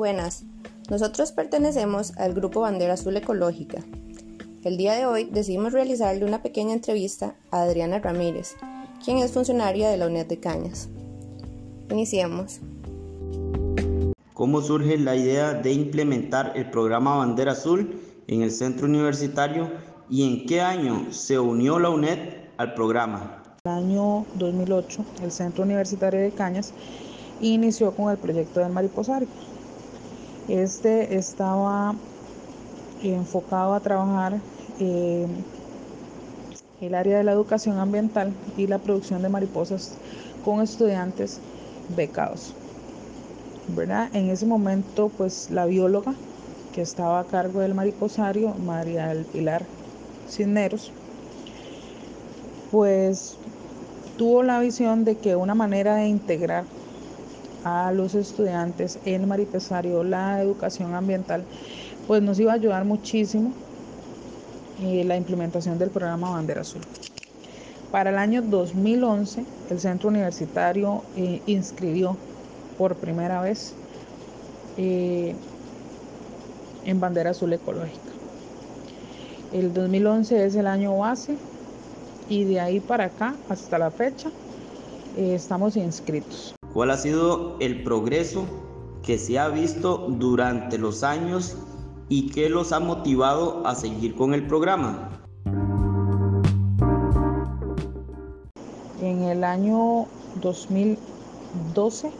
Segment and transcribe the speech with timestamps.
[0.00, 0.44] Buenas,
[0.88, 3.84] nosotros pertenecemos al grupo Bandera Azul Ecológica.
[4.64, 8.56] El día de hoy decidimos realizarle una pequeña entrevista a Adriana Ramírez,
[9.04, 10.88] quien es funcionaria de la UNED de Cañas.
[11.90, 12.60] Iniciemos.
[14.32, 19.70] ¿Cómo surge la idea de implementar el programa Bandera Azul en el centro universitario
[20.08, 22.20] y en qué año se unió la UNED
[22.56, 23.42] al programa?
[23.64, 26.72] El año 2008, el Centro Universitario de Cañas
[27.42, 29.28] inició con el proyecto del mariposario.
[30.50, 31.94] Este estaba
[33.04, 34.40] enfocado a trabajar
[34.80, 35.24] eh,
[36.80, 39.92] el área de la educación ambiental y la producción de mariposas
[40.44, 41.38] con estudiantes
[41.96, 42.52] becados.
[43.68, 44.10] ¿verdad?
[44.12, 46.14] En ese momento, pues la bióloga
[46.74, 49.62] que estaba a cargo del mariposario, María del Pilar
[50.28, 50.90] Cisneros,
[52.72, 53.36] pues
[54.18, 56.64] tuvo la visión de que una manera de integrar
[57.64, 61.44] a los estudiantes en mariposario la educación ambiental,
[62.06, 63.52] pues nos iba a ayudar muchísimo
[64.82, 66.80] eh, la implementación del programa Bandera Azul.
[67.90, 72.16] Para el año 2011, el centro universitario eh, inscribió
[72.78, 73.74] por primera vez
[74.78, 75.34] eh,
[76.84, 78.00] en Bandera Azul Ecológica.
[79.52, 81.36] El 2011 es el año base
[82.28, 84.30] y de ahí para acá hasta la fecha
[85.16, 86.54] estamos inscritos.
[86.72, 88.46] ¿Cuál ha sido el progreso
[89.02, 91.56] que se ha visto durante los años
[92.08, 95.10] y qué los ha motivado a seguir con el programa.
[99.00, 100.06] En el año
[100.42, 102.10] 2012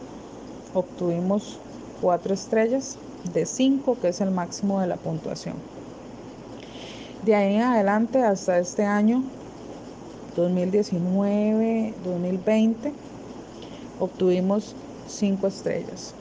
[0.73, 1.59] obtuvimos
[2.01, 2.97] cuatro estrellas
[3.35, 5.57] de cinco, que es el máximo de la puntuación.
[7.25, 9.23] De ahí en adelante hasta este año
[10.37, 12.93] 2019-2020
[14.01, 14.75] obtuvimos
[15.07, 16.15] cinco estrellas,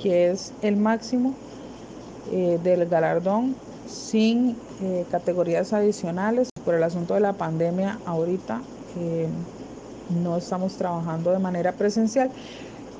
[0.00, 1.34] que es el máximo
[2.30, 3.54] eh, del galardón
[3.88, 6.50] sin eh, categorías adicionales.
[6.64, 8.60] Por el asunto de la pandemia, ahorita
[8.98, 9.26] eh,
[10.22, 12.30] no estamos trabajando de manera presencial,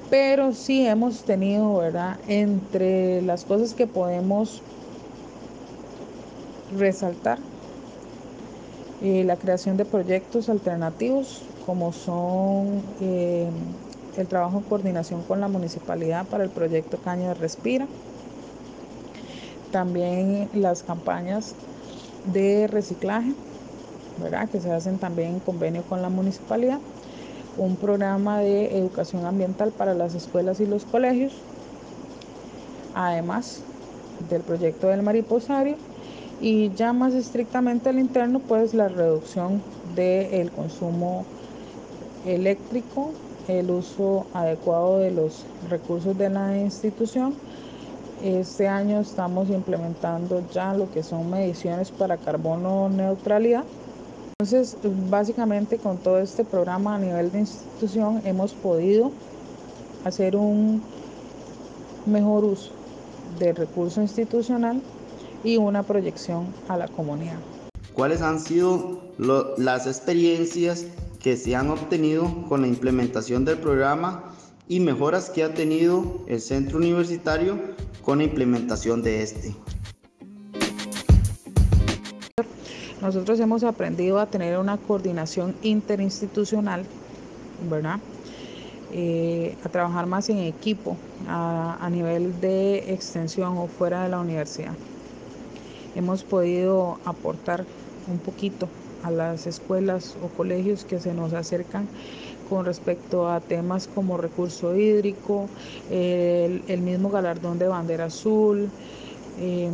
[0.09, 2.19] pero sí hemos tenido, ¿verdad?
[2.27, 4.63] Entre las cosas que podemos
[6.79, 7.39] resaltar,
[9.01, 12.83] la creación de proyectos alternativos como son
[14.19, 17.87] el trabajo en coordinación con la municipalidad para el proyecto Caña de Respira,
[19.71, 21.55] también las campañas
[22.33, 23.33] de reciclaje,
[24.21, 24.49] ¿verdad?
[24.49, 26.81] que se hacen también en convenio con la municipalidad,
[27.57, 31.33] un programa de educación ambiental para las escuelas y los colegios,
[32.95, 33.63] además
[34.29, 35.77] del proyecto del mariposario.
[36.41, 39.61] Y ya más estrictamente al interno pues la reducción
[39.97, 41.25] del consumo
[42.25, 43.11] eléctrico,
[43.49, 47.35] el uso adecuado de los recursos de la institución
[48.23, 53.65] este año estamos implementando ya lo que son mediciones para carbono neutralidad.
[54.41, 54.77] Entonces,
[55.09, 59.13] básicamente con todo este programa a nivel de institución hemos podido
[60.05, 60.83] hacer un
[62.07, 62.71] mejor uso
[63.39, 64.81] del recurso institucional
[65.45, 67.39] y una proyección a la comunidad.
[67.95, 68.99] ¿Cuáles han sido
[69.59, 70.87] las experiencias
[71.21, 74.33] que se han obtenido con la implementación del programa
[74.69, 77.59] y mejoras que ha tenido el centro universitario
[78.03, 79.55] con la implementación de este.
[83.01, 86.85] Nosotros hemos aprendido a tener una coordinación interinstitucional,
[87.71, 88.01] ¿verdad?
[88.93, 90.97] Eh, a trabajar más en equipo
[91.29, 94.73] a, a nivel de extensión o fuera de la universidad.
[95.95, 97.65] Hemos podido aportar
[98.11, 98.69] un poquito
[99.03, 101.89] a las escuelas o colegios que se nos acercan
[102.49, 105.49] con respecto a temas como recurso hídrico,
[105.91, 108.71] el, mismo galardón de bandera azul.
[109.41, 109.73] Em,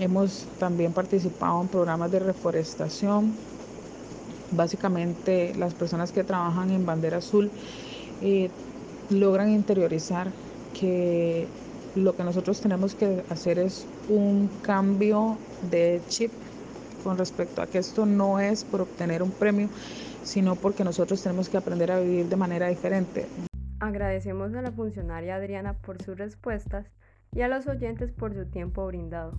[0.00, 3.32] hemos también participado en programas de reforestación.
[4.50, 7.50] Básicamente las personas que trabajan en bandera azul
[8.22, 8.50] eh,
[9.10, 10.30] logran interiorizar
[10.78, 11.46] que
[11.94, 15.36] lo que nosotros tenemos que hacer es un cambio
[15.70, 16.30] de chip
[17.02, 19.68] con respecto a que esto no es por obtener un premio,
[20.22, 23.26] sino porque nosotros tenemos que aprender a vivir de manera diferente.
[23.80, 26.86] Agradecemos a la funcionaria Adriana por sus respuestas
[27.32, 29.32] y a los oyentes por su tiempo brindado.